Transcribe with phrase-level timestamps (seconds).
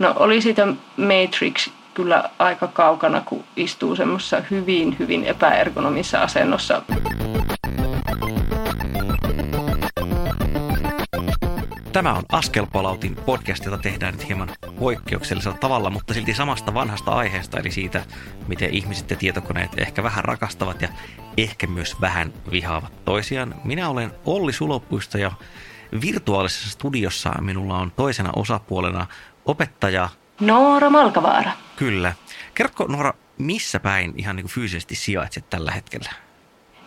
[0.00, 6.82] No oli siitä Matrix kyllä aika kaukana, kun istuu semmoisessa hyvin, hyvin epäergonomissa asennossa.
[11.92, 14.48] Tämä on Askelpalautin podcast, jota tehdään nyt hieman
[14.78, 18.04] poikkeuksellisella tavalla, mutta silti samasta vanhasta aiheesta, eli siitä,
[18.48, 20.88] miten ihmiset ja tietokoneet ehkä vähän rakastavat ja
[21.36, 23.54] ehkä myös vähän vihaavat toisiaan.
[23.64, 25.32] Minä olen Olli Sulopuista ja
[26.00, 29.06] virtuaalisessa studiossa minulla on toisena osapuolena
[29.44, 30.08] opettaja
[30.40, 31.50] Noora Malkavaara.
[31.76, 32.12] Kyllä.
[32.54, 36.10] Kerrotko Noora, missä päin ihan niin kuin fyysisesti sijaitset tällä hetkellä?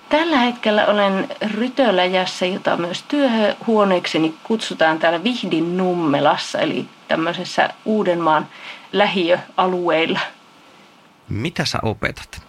[0.09, 8.47] Tällä hetkellä olen Rytöläjässä, jota myös työhuoneekseni kutsutaan täällä Vihdin Nummelassa, eli tämmöisessä Uudenmaan
[8.91, 10.20] lähiöalueilla.
[11.30, 12.41] Mitä sä opetat?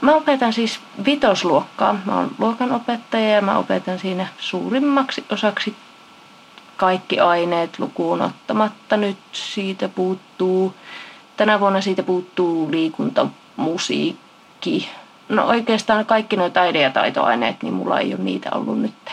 [0.00, 1.98] Mä opetan siis vitosluokkaa.
[2.04, 5.76] Mä oon luokanopettaja ja mä opetan siinä suurimmaksi osaksi
[6.82, 8.96] kaikki aineet lukuun ottamatta.
[8.96, 10.74] Nyt siitä puuttuu,
[11.36, 14.88] tänä vuonna siitä puuttuu liikunta, musiikki.
[15.28, 19.12] No oikeastaan kaikki nuo taide- ja taitoaineet, niin mulla ei ole niitä ollut nyt.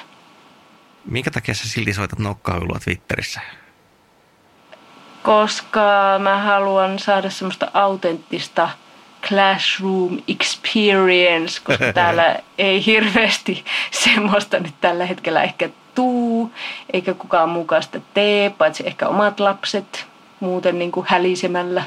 [1.05, 3.41] Minkä takia sä silti soitat nokkailua Twitterissä?
[5.23, 8.69] Koska mä haluan saada semmoista autenttista
[9.27, 16.51] classroom experience, koska täällä ei hirveästi semmoista nyt tällä hetkellä ehkä tuu,
[16.93, 20.05] eikä kukaan mukaan sitä tee, paitsi ehkä omat lapset
[20.39, 21.83] muuten niin kuin hälisemällä.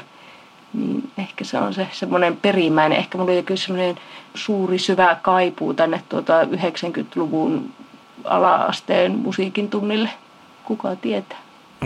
[0.73, 2.97] Niin ehkä se on se semmoinen perimmäinen.
[2.97, 3.95] Ehkä mulla oli semmoinen
[4.35, 7.71] suuri syvä kaipuu tänne tuota 90-luvun
[8.23, 10.09] ala-asteen musiikin tunnille.
[10.65, 11.37] Kuka tietää?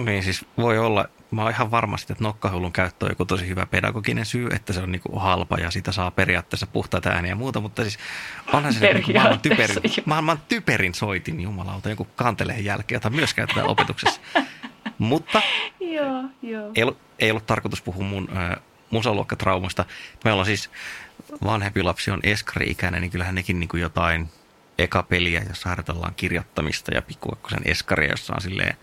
[0.05, 3.65] Niin, siis voi olla, mä oon ihan varmasti, että nokkahullun käyttö on joku tosi hyvä
[3.65, 7.59] pedagoginen syy, että se on niinku halpa ja sitä saa periaatteessa puhtaita ääniä ja muuta,
[7.59, 7.99] mutta siis
[8.53, 13.67] onhan se niinku maailman, typerin, maailman typerin soitin jumalauta joku kanteleen jälkeen, jota myös käytetään
[13.67, 14.21] opetuksessa.
[14.97, 15.41] mutta
[15.79, 16.71] joo, joo.
[16.75, 18.57] Ei, ollut, ei ollut tarkoitus puhua mun äh,
[18.89, 19.85] musaluokkatraumasta.
[20.23, 20.69] Meillä on siis
[21.43, 24.29] vanhempi lapsi on eskari-ikäinen, niin kyllähän nekin niinku jotain
[24.77, 28.77] eka peliä, jossa harjoitellaan kirjoittamista ja pikkuakkosen eskaria, jossa on silleen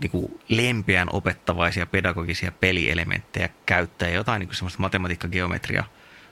[0.00, 5.84] niin kuin lempeän opettavaisia pedagogisia pelielementtejä käyttää ja jotain niin kuin semmoista matematiikka-geometria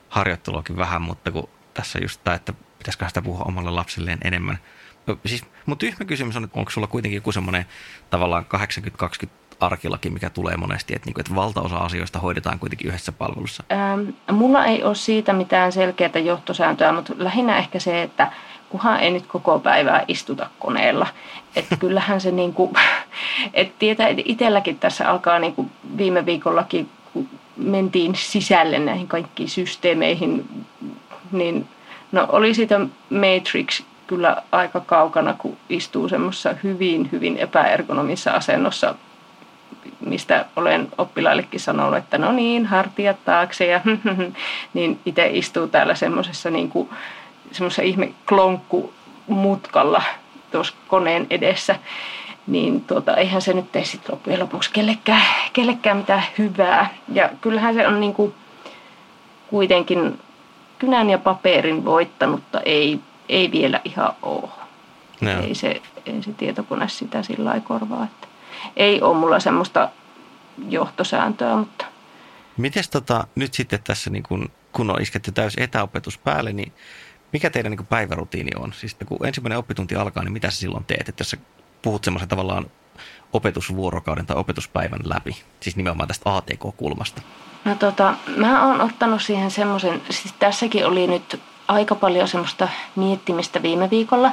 [0.08, 4.58] harjoitteluakin vähän, mutta kun tässä just tämä, että pitäisikö sitä puhua omalle lapselleen enemmän.
[5.06, 7.66] No, siis mun tyhmä kysymys on, että onko sulla kuitenkin joku semmoinen
[8.10, 8.46] tavallaan
[9.24, 9.28] 80-20
[9.60, 13.64] arkilaki, mikä tulee monesti, että, niin että valtaosa asioista hoidetaan kuitenkin yhdessä palvelussa?
[13.72, 18.32] Ähm, mulla ei ole siitä mitään selkeää johtosääntöä, mutta lähinnä ehkä se, että
[18.70, 21.06] kunhan ei nyt koko päivää istuta koneella.
[21.56, 22.72] Että kyllähän se niin kuin,
[23.54, 29.48] että tietää, että itselläkin tässä alkaa niin kuin viime viikollakin, kun mentiin sisälle näihin kaikkiin
[29.48, 30.64] systeemeihin,
[31.32, 31.68] niin
[32.12, 38.94] no oli siitä Matrix kyllä aika kaukana, kun istuu semmoisessa hyvin, hyvin epäergonomissa asennossa,
[40.00, 43.80] mistä olen oppilaillekin sanonut, että no niin, hartiat taakse ja
[44.74, 46.88] niin itse istuu täällä semmoisessa niin kuin,
[47.52, 48.14] semmoisessa ihme
[49.28, 50.02] mutkalla
[50.50, 51.76] tuossa koneen edessä,
[52.46, 55.22] niin tuota, eihän se nyt tee sitten loppujen lopuksi kellekään,
[55.52, 56.94] kellekään mitään hyvää.
[57.12, 58.34] Ja kyllähän se on niin kuin
[59.50, 60.20] kuitenkin
[60.78, 64.48] kynän ja paperin voittanutta ei, ei vielä ihan ole.
[65.20, 65.30] No.
[65.30, 68.04] Ei, se, ei se tietokone sitä sillä lailla korvaa.
[68.04, 68.28] Että
[68.76, 69.88] ei ole mulla semmoista
[70.68, 71.84] johtosääntöä, mutta...
[72.56, 76.72] Miten tota, nyt sitten tässä, niin kun, kun on isketty täys etäopetus päälle, niin
[77.32, 78.72] mikä teidän niin päivärutiini on?
[78.72, 81.08] Siis kun ensimmäinen oppitunti alkaa, niin mitä sä silloin teet?
[81.08, 81.36] Että jos sä
[81.82, 82.66] puhut semmoisen tavallaan
[83.32, 87.22] opetusvuorokauden tai opetuspäivän läpi, siis nimenomaan tästä ATK-kulmasta?
[87.64, 93.62] No tota, mä oon ottanut siihen semmoisen, siis tässäkin oli nyt aika paljon semmoista miettimistä
[93.62, 94.32] viime viikolla,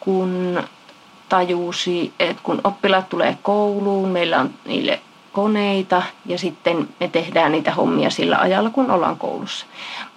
[0.00, 0.62] kun
[1.28, 5.00] tajusi, että kun oppilaat tulee kouluun, meillä on niille
[5.32, 9.66] koneita ja sitten me tehdään niitä hommia sillä ajalla, kun ollaan koulussa.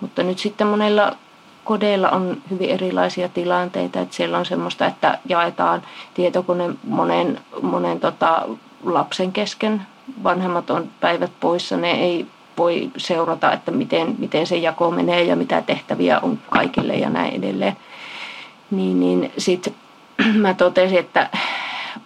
[0.02, 1.18] Mutta nyt sitten monella
[1.64, 5.82] kodeilla on hyvin erilaisia tilanteita, että siellä on semmoista, että jaetaan
[6.14, 8.46] tietokone monen, monen tota,
[8.84, 9.82] lapsen kesken.
[10.24, 12.28] Vanhemmat on päivät poissa, ne ei
[12.58, 17.34] voi seurata, että miten, miten se jako menee ja mitä tehtäviä on kaikille ja näin
[17.34, 17.78] edelleen.
[18.72, 19.74] Niin, niin sitten
[20.42, 21.30] mä totesin, että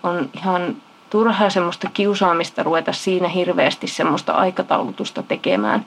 [0.04, 0.76] on ihan
[1.10, 5.86] turhaa semmoista kiusaamista ruveta siinä hirveästi semmoista aikataulutusta tekemään.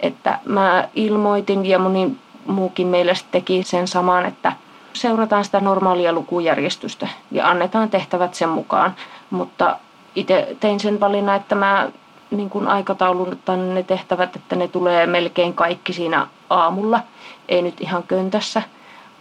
[0.00, 2.16] Että mä ilmoitin ja moni
[2.46, 4.52] muukin meille teki sen saman, että
[4.92, 8.94] seurataan sitä normaalia lukujärjestystä ja annetaan tehtävät sen mukaan.
[9.30, 9.76] Mutta
[10.16, 11.88] itse tein sen valinnan, että mä
[12.30, 17.00] niin kuin aikataulutan ne tehtävät, että ne tulee melkein kaikki siinä aamulla.
[17.48, 18.62] Ei nyt ihan köntässä,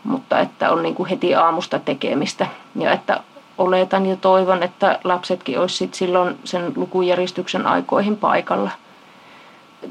[0.03, 2.47] mutta että on niin kuin heti aamusta tekemistä.
[2.75, 3.19] Ja että
[3.57, 8.71] oletan ja toivon, että lapsetkin olisivat silloin sen lukujärjestyksen aikoihin paikalla.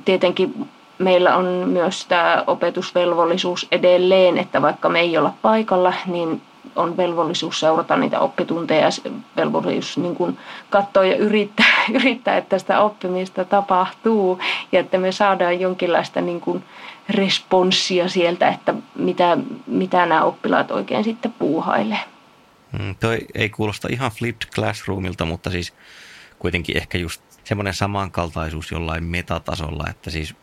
[0.04, 6.42] Tietenkin meillä on myös tämä opetusvelvollisuus edelleen, että vaikka me ei olla paikalla, niin
[6.76, 10.38] on velvollisuus seurata niitä oppitunteja ja velvollisuus niin kuin
[10.70, 14.38] katsoa ja yrittää, yrittää, että sitä oppimista tapahtuu
[14.72, 16.64] ja että me saadaan jonkinlaista niin kuin
[17.08, 22.00] responssia sieltä, että mitä, mitä nämä oppilaat oikein sitten puuhailee.
[22.78, 25.74] Mm, toi ei kuulosta ihan flipped classroomilta, mutta siis
[26.38, 30.34] kuitenkin ehkä just semmoinen samankaltaisuus jollain metatasolla, että siis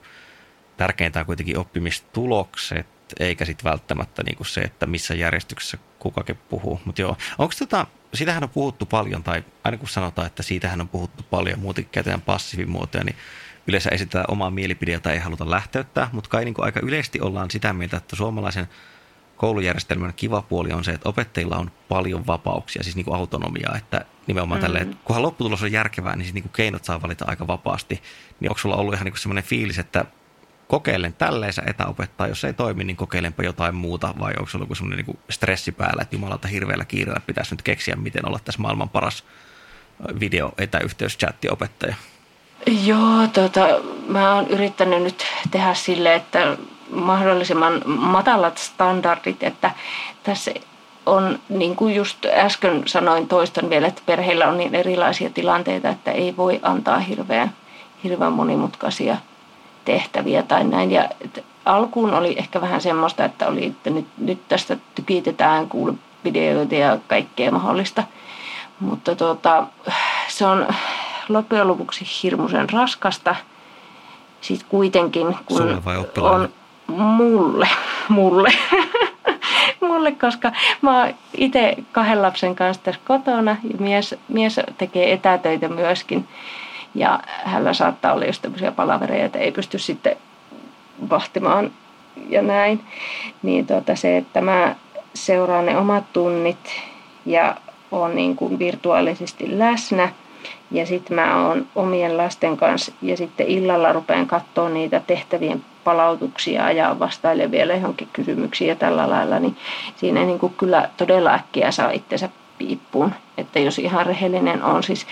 [0.77, 2.87] tärkeintä on kuitenkin oppimistulokset,
[3.19, 6.81] eikä sitten välttämättä niinku se, että missä järjestyksessä kukakin puhuu.
[6.85, 10.89] Mutta joo, onko tota, sitähän on puhuttu paljon, tai aina kun sanotaan, että siitähän on
[10.89, 13.15] puhuttu paljon, muuten käytetään passiivimuotoja, niin
[13.67, 17.51] yleensä esitetään omaa mielipide, jota ei haluta lähteyttää, mutta kai niin kuin aika yleisesti ollaan
[17.51, 18.67] sitä mieltä, että suomalaisen
[19.37, 24.05] koulujärjestelmän kiva puoli on se, että opettajilla on paljon vapauksia, siis niin kuin autonomiaa, että
[24.27, 24.61] nimenomaan mm.
[24.61, 28.01] tälleen, kunhan lopputulos on järkevää, niin siis niin kuin keinot saa valita aika vapaasti.
[28.39, 30.05] Niin onko sulla ollut ihan niin kuin semmoinen fiilis, että
[30.71, 35.05] kokeilen tälleensä etäopettaa, jos ei toimi, niin kokeilenpa jotain muuta, vai onko se ollut semmoinen
[35.05, 39.23] niin stressi päällä, että jumalalta hirveällä kiireellä pitäisi nyt keksiä, miten olla tässä maailman paras
[40.19, 41.17] video etäyhteys
[41.51, 41.95] opettaja?
[42.85, 43.67] Joo, tota,
[44.07, 46.57] mä oon yrittänyt nyt tehdä sille, että
[46.89, 49.71] mahdollisimman matalat standardit, että
[50.23, 50.51] tässä
[51.05, 56.11] on, niin kuin just äsken sanoin, toistan vielä, että perheillä on niin erilaisia tilanteita, että
[56.11, 57.51] ei voi antaa hirveän,
[58.03, 59.17] hirveän monimutkaisia
[59.85, 60.91] tehtäviä tai näin.
[60.91, 61.09] Ja
[61.65, 65.93] alkuun oli ehkä vähän semmoista, että oli, että nyt, nyt tästä tykitetään kuule
[66.23, 68.03] videoita ja kaikkea mahdollista.
[68.79, 69.67] Mutta tuota,
[70.27, 70.67] se on
[71.29, 73.35] loppujen lopuksi hirmuisen raskasta.
[74.41, 75.81] Sitten kuitenkin, kun
[76.17, 76.49] on
[76.87, 77.69] mulle,
[78.09, 78.53] mulle,
[79.81, 80.51] mulle, koska
[80.81, 86.27] mä oon itse kahden lapsen kanssa tässä kotona ja mies, mies tekee etätöitä myöskin.
[86.95, 90.15] Ja hänellä saattaa olla just tämmöisiä palavereja, että ei pysty sitten
[91.09, 91.71] vahtimaan
[92.29, 92.83] ja näin.
[93.43, 94.75] Niin tuota se, että mä
[95.13, 96.81] seuraan ne omat tunnit
[97.25, 97.55] ja
[97.91, 100.09] on niin kuin virtuaalisesti läsnä.
[100.71, 106.71] Ja sitten mä oon omien lasten kanssa ja sitten illalla rupean katsoa niitä tehtävien palautuksia
[106.71, 109.57] ja vastailen vielä johonkin kysymyksiin ja tällä lailla, niin
[109.95, 113.13] siinä niin kuin kyllä todella äkkiä saa itsensä piippuun.
[113.37, 115.07] Että jos ihan rehellinen on, siis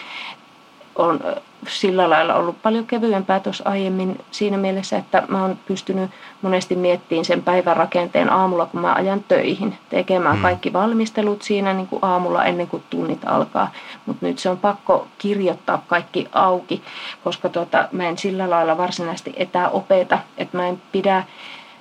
[0.96, 1.20] on
[1.68, 6.12] sillä lailla ollut paljon kevyempää tuossa aiemmin siinä mielessä, että mä oon pystynyt
[6.42, 10.42] monesti miettimään sen päivän rakenteen aamulla, kun mä ajan töihin, tekemään mm.
[10.42, 13.72] kaikki valmistelut siinä niin kuin aamulla ennen kuin tunnit alkaa.
[14.06, 16.84] Mutta nyt se on pakko kirjoittaa kaikki auki,
[17.24, 21.24] koska tuota, mä en sillä lailla varsinaisesti etäopeta, että mä en pidä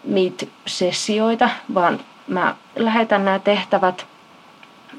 [0.05, 4.07] Meet-sessioita, vaan mä lähetän nämä tehtävät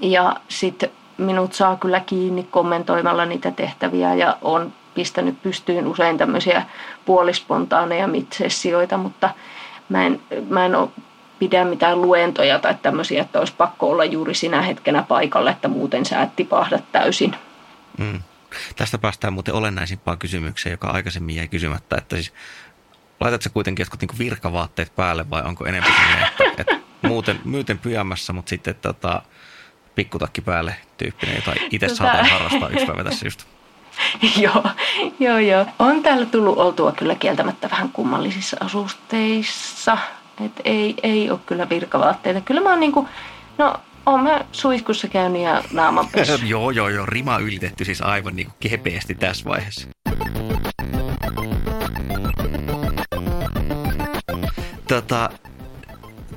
[0.02, 6.66] ja sitten minut saa kyllä kiinni kommentoimalla niitä tehtäviä ja on pistänyt pystyyn usein tämmöisiä
[7.06, 9.30] puolispontaaneja mitsessioita, mutta
[9.89, 10.89] mä en, mä en ole
[11.39, 16.06] pidä mitään luentoja tai tämmöisiä, että olisi pakko olla juuri sinä hetkenä paikalla, että muuten
[16.06, 17.36] sä et tipahda täysin.
[17.98, 18.21] Mm.
[18.75, 22.33] Tästä päästään muuten olennaisimpaan kysymykseen, joka aikaisemmin jäi kysymättä, että siis
[23.19, 25.94] laitatko kuitenkin jotkut niin virkavaatteet päälle vai onko enemmän
[26.27, 29.21] että, että muuten, muuten pyjämässä, mutta sitten tota,
[30.00, 31.97] pikkutakki päälle tyyppinen, jota itse tota...
[31.97, 33.45] saatan harrastaa yksi päivä tässä just.
[34.45, 34.64] joo,
[35.19, 35.66] joo, joo.
[35.80, 39.97] On täällä tullut oltua kyllä kieltämättä vähän kummallisissa asusteissa.
[40.45, 42.42] Et ei, ei ole kyllä virkavaatteita.
[42.42, 43.07] Kyllä mä oon niinku,
[43.57, 46.31] no oon mä suihkussa käynyt ja naamanpesu.
[46.45, 47.06] joo, joo, joo.
[47.06, 49.88] Rima ylitetty siis aivan niinku kepeästi tässä vaiheessa.
[54.88, 55.30] Tota,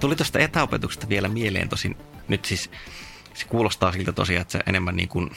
[0.01, 1.97] tuli tuosta etäopetuksesta vielä mieleen tosin
[2.29, 2.71] nyt siis
[3.35, 5.31] se kuulostaa siltä tosiaan, että se enemmän niin kuin,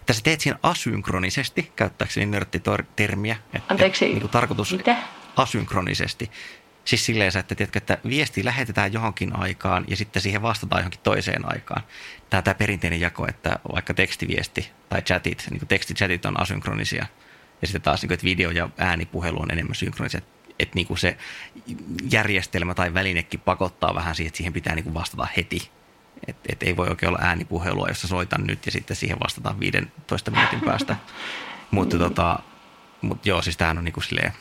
[0.00, 3.36] että sä teet siinä asynkronisesti, käyttääkseni nörttitermiä.
[3.54, 4.96] Että, Anteeksi, niin kuin tarkoitus mitä?
[5.36, 6.30] Asynkronisesti.
[6.84, 11.52] Siis silleen, että, tiedätkö, että viesti lähetetään johonkin aikaan ja sitten siihen vastataan johonkin toiseen
[11.52, 11.82] aikaan.
[12.30, 17.06] Tämä, tämä perinteinen jako, että vaikka tekstiviesti tai chatit, niin kuin tekstichatit on asynkronisia
[17.62, 20.20] ja sitten taas niin kuin, että video- ja äänipuhelu on enemmän synkronisia.
[20.58, 21.16] Että niin kuin se
[22.10, 25.70] järjestelmä tai välinekin pakottaa vähän siihen, että siihen pitää niin kuin vastata heti
[26.26, 30.30] et, et ei voi oikein olla äänipuhelua, jossa soitan nyt ja sitten siihen vastataan 15
[30.30, 30.96] minuutin päästä.
[31.70, 32.38] mutta tota,
[33.00, 34.32] mut joo, siis tämähän on niinku silleen,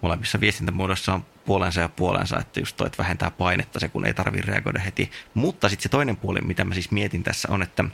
[0.00, 4.14] molemmissa viestintämuodoissa on puolensa ja puolensa, että just toi, että vähentää painetta se, kun ei
[4.14, 5.10] tarvitse reagoida heti.
[5.34, 7.84] Mutta sitten se toinen puoli, mitä mä siis mietin tässä on, että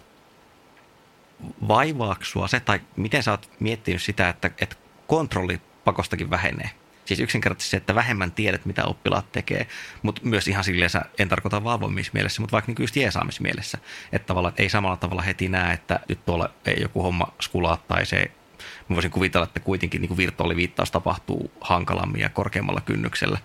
[1.68, 4.76] vaivaaksua se, tai miten sä oot miettinyt sitä, että, että
[5.06, 6.70] kontrolli pakostakin vähenee.
[7.06, 9.66] Siis yksinkertaisesti se, että vähemmän tiedät, mitä oppilaat tekee,
[10.02, 13.78] mutta myös ihan silleen, en tarkoita valvomismielessä, mutta vaikka niin just jeesaamismielessä.
[14.12, 18.06] Että tavallaan ei samalla tavalla heti näe, että nyt tuolla ei joku homma skulaa tai
[18.06, 18.30] se
[18.88, 23.38] mä voisin kuvitella, että kuitenkin niin kuin virtuaaliviittaus tapahtuu hankalammin ja korkeammalla kynnyksellä.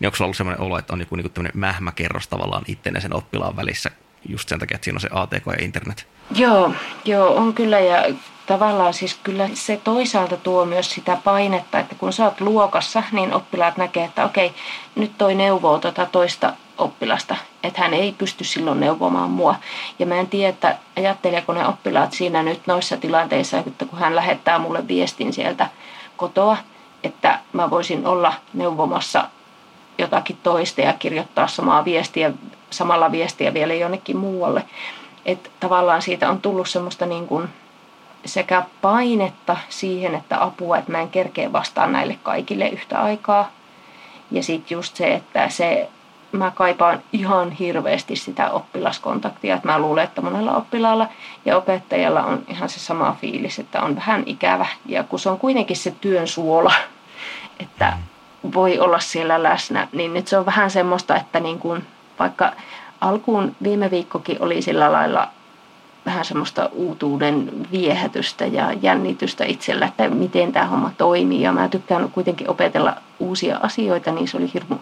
[0.00, 3.14] Niin onko sulla ollut sellainen olo, että on joku niin kuin mähmäkerros tavallaan itse sen
[3.14, 3.90] oppilaan välissä
[4.28, 6.06] just sen takia, että siinä on se ATK ja internet?
[6.34, 8.14] Joo, joo on kyllä ja
[8.52, 13.34] tavallaan siis kyllä se toisaalta tuo myös sitä painetta, että kun sä oot luokassa, niin
[13.34, 14.52] oppilaat näkee, että okei,
[14.94, 19.54] nyt toi neuvoo tota toista oppilasta, että hän ei pysty silloin neuvomaan mua.
[19.98, 24.16] Ja mä en tiedä, että ajatteleeko ne oppilaat siinä nyt noissa tilanteissa, että kun hän
[24.16, 25.68] lähettää mulle viestin sieltä
[26.16, 26.56] kotoa,
[27.04, 29.28] että mä voisin olla neuvomassa
[29.98, 32.32] jotakin toista ja kirjoittaa samaa viestiä,
[32.70, 34.64] samalla viestiä vielä jonnekin muualle.
[35.26, 37.48] Että tavallaan siitä on tullut semmoista niin kuin
[38.24, 43.50] sekä painetta siihen, että apua, että mä en kerkeä vastaan näille kaikille yhtä aikaa.
[44.30, 45.88] Ja sitten just se, että se,
[46.32, 49.54] mä kaipaan ihan hirveästi sitä oppilaskontaktia.
[49.54, 51.08] Että mä luulen, että monella oppilaalla
[51.44, 54.66] ja opettajalla on ihan se sama fiilis, että on vähän ikävä.
[54.86, 56.74] Ja kun se on kuitenkin se työn suola,
[57.60, 57.98] että
[58.54, 61.86] voi olla siellä läsnä, niin nyt se on vähän semmoista, että niin kuin,
[62.18, 62.52] vaikka
[63.00, 65.28] alkuun viime viikkokin oli sillä lailla
[66.06, 71.42] vähän semmoista uutuuden viehätystä ja jännitystä itsellä, että miten tämä homma toimii.
[71.42, 74.76] Ja mä tykkään kuitenkin opetella uusia asioita, niin se oli hirmu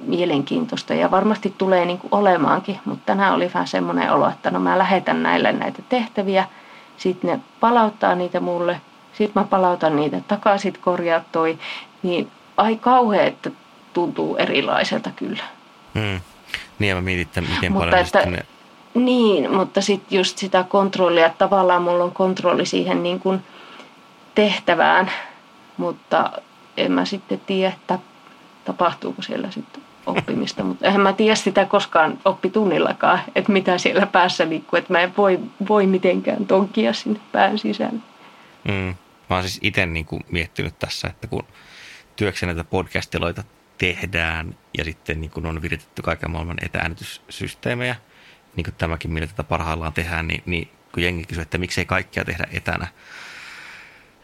[0.00, 2.78] mielenkiintoista ja varmasti tulee niin kuin olemaankin.
[2.84, 6.46] Mutta tänään oli vähän semmoinen olo, että no mä lähetän näille näitä tehtäviä,
[6.96, 8.80] sitten ne palauttaa niitä mulle,
[9.12, 11.58] sitten mä palautan niitä takaisin, korjaa toi.
[12.02, 13.50] Niin ai kauhean, että
[13.92, 15.44] tuntuu erilaiselta kyllä.
[15.94, 16.20] Hmm.
[16.78, 18.46] Niin ja mä mietin, että miten Mutta paljon että, ne
[18.94, 23.40] niin, mutta sitten just sitä kontrollia, että tavallaan mulla on kontrolli siihen niin kuin
[24.34, 25.10] tehtävään,
[25.76, 26.32] mutta
[26.76, 27.98] en mä sitten tiedä, että
[28.64, 34.48] tapahtuuko siellä sitten oppimista, mutta en mä tiedä sitä koskaan oppitunnillakaan, että mitä siellä päässä
[34.48, 38.00] liikkuu, että mä en voi, voi mitenkään tonkia sinne pään sisälle.
[38.64, 38.94] Mm.
[39.30, 41.44] Mä oon siis itse niin miettinyt tässä, että kun
[42.16, 43.44] työkseni näitä podcastiloita
[43.78, 47.96] tehdään ja sitten niin on viritetty kaiken maailman etäänityssysteemejä–
[48.56, 52.24] niin kuin tämäkin, millä tätä parhaillaan tehdään, niin, niin kun jengi kysyy, että miksei kaikkia
[52.24, 52.86] tehdä etänä,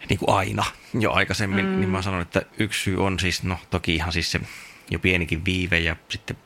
[0.09, 1.81] niin kuin aina jo aikaisemmin, mm.
[1.81, 4.41] niin mä sanon, että yksi syy on siis, no toki ihan siis se
[4.91, 6.37] jo pienikin viive ja sitten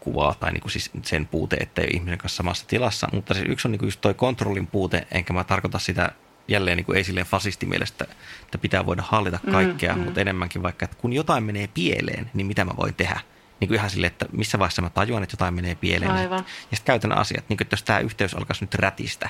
[0.00, 3.34] kuvaa tai niin kuin siis sen puute, että ei ole ihmisen kanssa samassa tilassa, mutta
[3.34, 6.12] siis yksi on niin kuin just toi kontrollin puute, enkä mä tarkoita sitä
[6.48, 8.06] jälleen niin kuin ei silleen fasistimielestä,
[8.42, 12.30] että pitää voida hallita mm, kaikkea, mm, mutta enemmänkin vaikka, että kun jotain menee pieleen,
[12.34, 13.20] niin mitä mä voin tehdä?
[13.60, 16.10] Niin kuin ihan silleen, että missä vaiheessa mä tajuan, että jotain menee pieleen.
[16.10, 16.44] Aivan.
[16.70, 19.28] Ja sitten käytännön asiat, niin kuin, että jos tämä yhteys alkaisi nyt rätistä,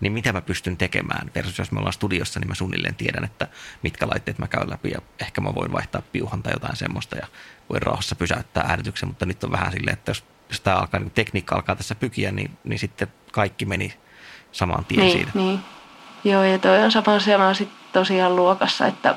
[0.00, 3.48] niin mitä mä pystyn tekemään versus jos me ollaan studiossa, niin mä suunnilleen tiedän, että
[3.82, 7.26] mitkä laitteet mä käyn läpi ja ehkä mä voin vaihtaa piuhan tai jotain semmoista ja
[7.70, 11.10] voin rauhassa pysäyttää äänityksen, mutta nyt on vähän silleen, että jos, jos tämä alkaa, niin
[11.10, 13.94] tekniikka alkaa tässä pykiä, niin, niin sitten kaikki meni
[14.52, 15.30] samaan tien niin, siitä.
[15.34, 15.60] Niin.
[16.24, 19.14] Joo, ja toi on sama asia sitten tosiaan luokassa, että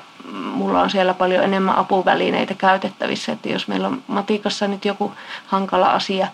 [0.56, 5.12] mulla on siellä paljon enemmän apuvälineitä käytettävissä, että jos meillä on matikassa nyt joku
[5.48, 6.28] hankala asia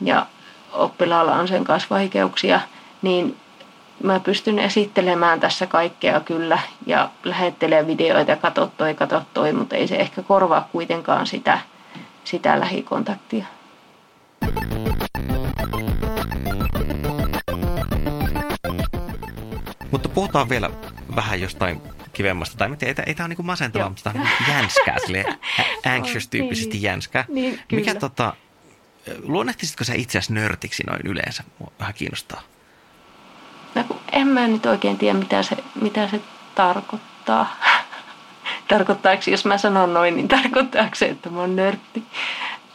[0.00, 0.26] ja
[0.72, 2.60] oppilaalla on sen kanssa vaikeuksia,
[3.02, 3.36] niin
[4.02, 9.76] mä pystyn esittelemään tässä kaikkea kyllä ja lähettelee videoita ja katso toi, katso toi, mutta
[9.76, 11.58] ei se ehkä korvaa kuitenkaan sitä,
[12.24, 13.44] sitä lähikontaktia.
[19.90, 20.70] Mutta puhutaan vielä
[21.16, 21.82] vähän jostain
[22.16, 22.56] kivemmasta.
[22.56, 24.96] Tai ei, ei tämä ole niin masentavaa, mutta tämä on niin jänskää,
[25.96, 27.24] anxious-tyyppisesti jänskää.
[27.28, 28.34] Niin, Mikä tota,
[29.22, 31.44] luonnehtisitko sä itseäsi nörtiksi noin yleensä?
[31.58, 32.42] Mua vähän kiinnostaa.
[33.74, 36.20] No, en mä nyt oikein tiedä, mitä se, mitä se
[36.54, 37.56] tarkoittaa.
[38.68, 42.02] Tarkoittaako, jos mä sanon noin, niin tarkoittaako se, että mä oon nörtti?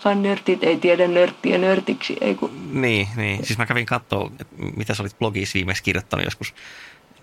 [0.05, 2.17] Vaan nörtit ei tiedä nörttiä nörtiksi.
[2.21, 2.81] Ei kun...
[2.81, 4.31] Niin, niin, siis mä kävin katsoa,
[4.77, 6.53] mitä sä olit blogissa viimeksi kirjoittanut joskus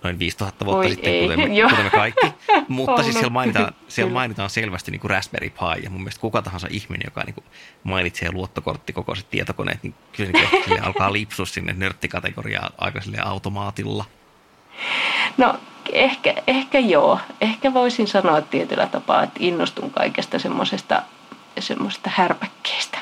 [0.05, 2.27] noin 5000 vuotta Oi sitten, kuten me, kuten me kaikki.
[2.69, 6.43] Mutta siis siellä mainitaan, siellä mainitaan selvästi niin kuin Raspberry Pi, ja mun mielestä kuka
[6.43, 7.45] tahansa ihminen, joka niin kuin
[7.85, 10.33] mainitsee luottokorttikokoiset tietokoneet, niin kyllä
[10.67, 14.05] niin alkaa lipsua sinne nörttikategoriaan aika automaatilla.
[15.37, 15.61] No
[15.93, 17.19] ehkä, ehkä joo.
[17.41, 21.03] Ehkä voisin sanoa tietyllä tapaa, että innostun kaikesta semmoisesta
[21.61, 22.99] semmoisesta härpäkkeestä.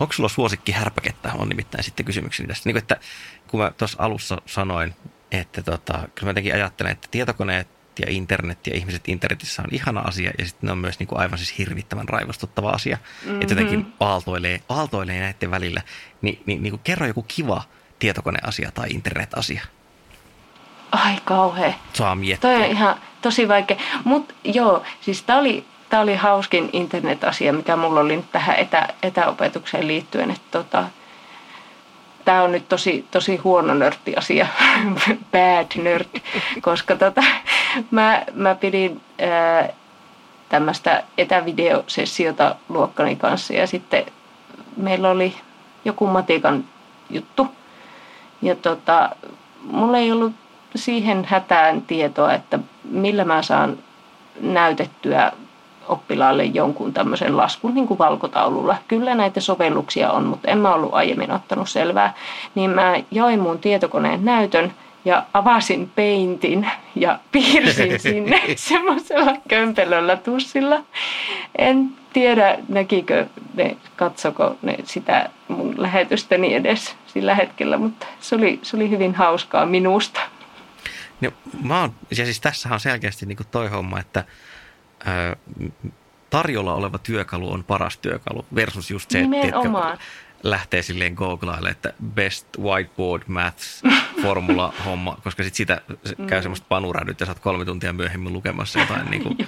[0.00, 1.32] Onko sulla suosikki härpäkettä?
[1.34, 2.68] On nimittäin sitten kysymykseni tästä.
[2.68, 2.96] Niin kuin, että
[3.48, 4.94] kun mä tuossa alussa sanoin,
[5.32, 7.68] että tota, kyllä mä jotenkin ajattelen, että tietokoneet
[7.98, 11.20] ja internet ja ihmiset internetissä on ihana asia ja sitten ne on myös niin kuin
[11.20, 12.96] aivan siis hirvittävän raivostuttava asia.
[12.96, 13.40] Mm-hmm.
[13.40, 15.82] Että jotenkin aaltoilee, aaltoilee näiden välillä.
[16.22, 17.62] Ni, niin, niin kuin kerro joku kiva
[17.98, 19.62] tietokoneasia tai internetasia.
[20.92, 21.72] Ai kauhea.
[21.92, 22.50] Saa miettiä.
[22.50, 23.76] Toi on ihan tosi vaikea.
[24.04, 25.66] Mutta joo, siis tämä oli
[25.98, 30.30] oli hauskin internet-asia, mikä mulla oli nyt tähän etä, etäopetukseen liittyen.
[30.30, 30.84] Että tota,
[32.24, 34.46] tämä on nyt tosi, tosi huono nörtti-asia,
[35.32, 36.20] bad nerd,
[36.60, 37.22] koska tota,
[37.90, 39.00] mä, mä pidin
[40.48, 44.06] tämmöistä etävideosessiota luokkani kanssa ja sitten
[44.76, 45.34] meillä oli
[45.84, 46.64] joku matikan
[47.10, 47.46] juttu.
[48.42, 49.10] Ja tota,
[49.62, 50.32] mulla ei ollut
[50.74, 53.78] siihen hätään tietoa, että millä mä saan
[54.40, 55.32] näytettyä
[55.90, 58.76] oppilaalle jonkun tämmöisen laskun niin kuin valkotaululla.
[58.88, 62.14] Kyllä näitä sovelluksia on, mutta en mä ollut aiemmin ottanut selvää.
[62.54, 64.72] Niin mä join mun tietokoneen näytön
[65.04, 70.84] ja avasin peintin ja piirsin sinne semmoisella kömpelöllä tussilla.
[71.58, 78.58] En tiedä, näkikö ne, katsoko ne sitä mun lähetystäni edes sillä hetkellä, mutta se oli,
[78.62, 80.20] se oli hyvin hauskaa minusta.
[81.20, 81.30] No,
[81.62, 84.24] mä oon, ja siis tässä on selkeästi niin toi homma, että
[86.30, 89.98] tarjolla oleva työkalu on paras työkalu versus just se, että
[90.42, 93.82] lähtee silleen googlailemaan, että best whiteboard maths
[94.22, 95.80] formula homma, koska sit sitä
[96.18, 96.26] mm.
[96.26, 99.38] käy semmoista panurädyt ja saat kolme tuntia myöhemmin lukemassa jotain niin kuin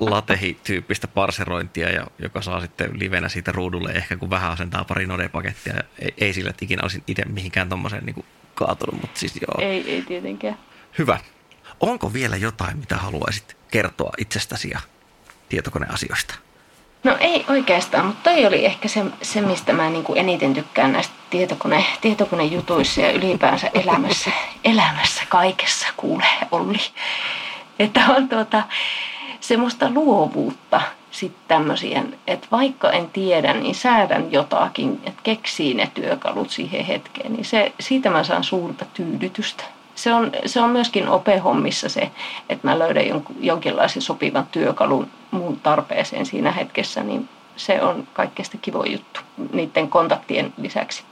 [0.00, 5.74] latehi-tyyppistä parserointia, ja, joka saa sitten livenä siitä ruudulle ehkä kun vähän asentaa pari node-pakettia.
[5.98, 9.70] Ei, ei sillä, että ikinä olisin itse mihinkään tommoseen niin kuin kaatunut, mutta siis joo.
[9.70, 10.58] Ei, ei tietenkään.
[10.98, 11.18] Hyvä.
[11.80, 14.80] Onko vielä jotain, mitä haluaisit kertoa itsestäsi ja
[15.48, 16.34] tietokoneasioista?
[17.04, 20.92] No ei oikeastaan, mutta toi oli ehkä se, se mistä mä niin kuin eniten tykkään
[20.92, 24.30] näistä tietokone, tietokonejutuissa ja ylipäänsä elämässä,
[24.64, 26.80] elämässä kaikessa kuule Olli.
[27.78, 28.62] Että on tuota,
[29.40, 30.80] semmoista luovuutta
[31.10, 37.32] sitten tämmöisiä, että vaikka en tiedä, niin säädän jotakin, että keksii ne työkalut siihen hetkeen,
[37.32, 39.64] niin se, siitä mä saan suurta tyydytystä
[39.96, 42.10] se on, se on myöskin opehommissa se,
[42.48, 48.48] että mä löydän jonkun, jonkinlaisen sopivan työkalun muun tarpeeseen siinä hetkessä, niin se on kaikkein
[48.62, 49.20] kivo juttu
[49.52, 51.04] niiden kontaktien lisäksi.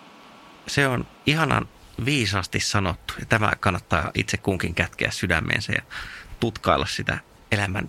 [0.67, 1.69] Se on ihanan
[2.05, 5.83] viisaasti sanottu ja tämä kannattaa itse kunkin kätkeä sydämeensä ja
[6.41, 7.19] tutkailla sitä
[7.53, 7.89] elämän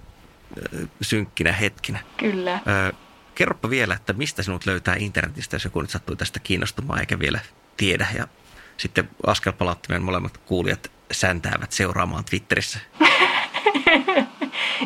[1.02, 2.00] synkkinä hetkinä.
[2.18, 2.60] Kyllä.
[2.68, 2.94] Ö,
[3.36, 7.40] kerropa vielä, että mistä sinut löytää internetistä, jos joku nyt sattuu tästä kiinnostumaan eikä vielä
[7.78, 8.28] tiedä ja
[8.78, 12.80] sitten askelpalaattimen molemmat kuulijat säntäävät seuraamaan Twitterissä.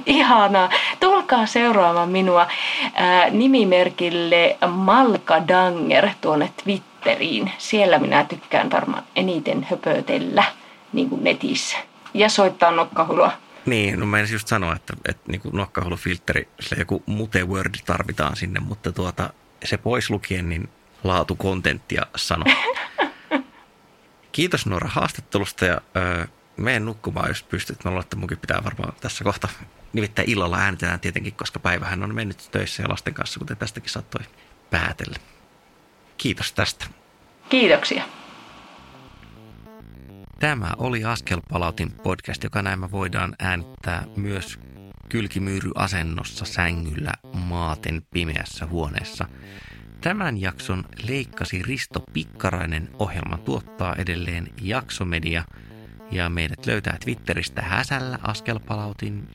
[0.05, 0.69] Ihanaa.
[0.99, 2.47] Tulkaa seuraamaan minua
[2.93, 7.51] ää, nimimerkille Malka Danger tuonne Twitteriin.
[7.57, 10.43] Siellä minä tykkään varmaan eniten höpötellä
[10.93, 11.77] niin kuin netissä.
[12.13, 13.31] Ja soittaa nokkahulua.
[13.65, 18.59] Niin, no mä just sanoa, että, että niin nokkahulufiltteri, sillä joku mute word tarvitaan sinne,
[18.59, 20.69] mutta tuota, se pois lukien, niin
[21.03, 22.45] laatu kontenttia sano.
[24.31, 26.25] Kiitos Noora haastattelusta ja öö,
[26.57, 27.83] mene nukkumaan, jos pystyt.
[27.83, 29.47] Mä luulen, että munkin pitää varmaan tässä kohta
[29.93, 34.23] nimittäin illalla äänitetään tietenkin, koska päivähän on mennyt töissä ja lasten kanssa, kuten tästäkin saattoi
[34.69, 35.15] päätellä.
[36.17, 36.85] Kiitos tästä.
[37.49, 38.03] Kiitoksia.
[40.39, 44.59] Tämä oli Askelpalautin podcast, joka näin voidaan äänittää myös
[45.09, 49.25] kylkimyyryasennossa sängyllä maaten pimeässä huoneessa–
[50.01, 52.89] Tämän jakson leikkasi Risto Pikkarainen.
[52.99, 55.43] Ohjelma tuottaa edelleen Jaksomedia
[56.11, 59.29] ja meidät löytää Twitteristä häsällä askelpalautin,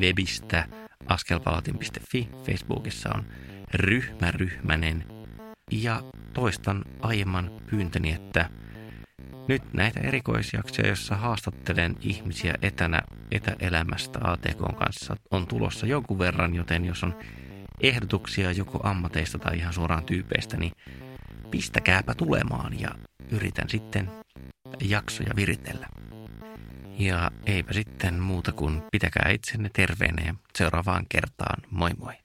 [0.00, 0.68] webistä
[1.06, 3.24] askelpalautin.fi, Facebookissa on
[3.74, 5.04] ryhmäryhmänen
[5.70, 8.50] ja toistan aiemman pyyntöni, että
[9.48, 16.84] nyt näitä erikoisjaksoja, joissa haastattelen ihmisiä etänä etäelämästä ATK kanssa on tulossa jonkun verran, joten
[16.84, 17.14] jos on
[17.88, 20.72] ehdotuksia joko ammateista tai ihan suoraan tyypeistä, niin
[21.50, 22.88] pistäkääpä tulemaan ja
[23.30, 24.10] yritän sitten
[24.80, 25.86] jaksoja viritellä.
[26.98, 32.23] Ja eipä sitten muuta kuin pitäkää itsenne terveenä ja seuraavaan kertaan moi moi.